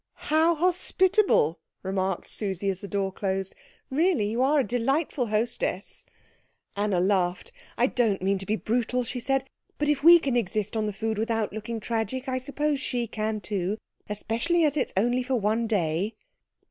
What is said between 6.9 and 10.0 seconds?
laughed. "I don't mean to be brutal," she said, "but